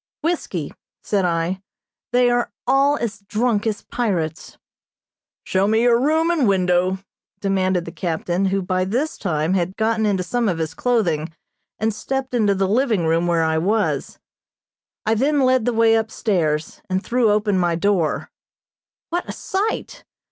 "Whiskey," 0.23 0.71
said 1.03 1.25
I. 1.25 1.61
"They 2.11 2.31
are 2.31 2.51
all 2.65 2.97
as 2.97 3.19
drunk 3.19 3.67
as 3.67 3.83
pirates." 3.83 4.57
"Show 5.43 5.67
me 5.67 5.83
your 5.83 5.99
room 5.99 6.31
and 6.31 6.47
window," 6.47 6.97
demanded 7.39 7.85
the 7.85 7.91
captain, 7.91 8.45
who 8.45 8.63
by 8.63 8.83
this 8.83 9.15
time 9.15 9.53
had 9.53 9.77
gotten 9.77 10.07
into 10.07 10.23
some 10.23 10.49
of 10.49 10.57
his 10.57 10.73
clothing, 10.73 11.31
and 11.77 11.93
stepped 11.93 12.33
into 12.33 12.55
the 12.55 12.67
living 12.67 13.05
room 13.05 13.27
where 13.27 13.43
I 13.43 13.59
was. 13.59 14.17
I 15.05 15.13
then 15.13 15.41
led 15.41 15.65
the 15.65 15.71
way 15.73 15.93
upstairs, 15.93 16.81
and 16.89 17.03
threw 17.03 17.29
open 17.29 17.59
my 17.59 17.75
door. 17.75 18.31
What 19.11 19.29
a 19.29 19.31
sight! 19.31 20.03